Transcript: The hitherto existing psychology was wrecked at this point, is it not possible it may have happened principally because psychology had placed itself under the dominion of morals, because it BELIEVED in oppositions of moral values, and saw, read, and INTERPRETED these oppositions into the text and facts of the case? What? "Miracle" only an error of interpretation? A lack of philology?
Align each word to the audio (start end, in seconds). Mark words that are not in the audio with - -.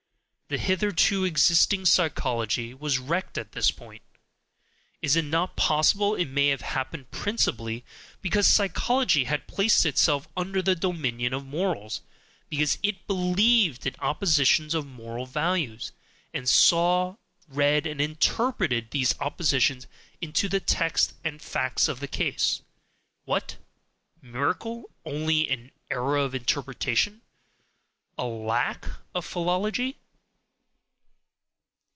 The 0.53 0.57
hitherto 0.57 1.23
existing 1.23 1.85
psychology 1.85 2.73
was 2.73 2.99
wrecked 2.99 3.37
at 3.37 3.53
this 3.53 3.71
point, 3.71 4.01
is 5.01 5.15
it 5.15 5.23
not 5.23 5.55
possible 5.55 6.13
it 6.13 6.25
may 6.25 6.49
have 6.49 6.59
happened 6.59 7.09
principally 7.09 7.85
because 8.21 8.47
psychology 8.47 9.23
had 9.23 9.47
placed 9.47 9.85
itself 9.85 10.27
under 10.35 10.61
the 10.61 10.75
dominion 10.75 11.33
of 11.33 11.45
morals, 11.45 12.01
because 12.49 12.79
it 12.83 13.07
BELIEVED 13.07 13.87
in 13.87 13.95
oppositions 13.99 14.73
of 14.73 14.85
moral 14.85 15.25
values, 15.25 15.93
and 16.33 16.49
saw, 16.49 17.15
read, 17.47 17.87
and 17.87 18.01
INTERPRETED 18.01 18.91
these 18.91 19.17
oppositions 19.21 19.87
into 20.19 20.49
the 20.49 20.59
text 20.59 21.13
and 21.23 21.41
facts 21.41 21.87
of 21.87 22.01
the 22.01 22.09
case? 22.09 22.61
What? 23.23 23.55
"Miracle" 24.21 24.89
only 25.05 25.47
an 25.47 25.71
error 25.89 26.17
of 26.17 26.35
interpretation? 26.35 27.21
A 28.17 28.25
lack 28.25 28.85
of 29.15 29.23
philology? 29.23 29.95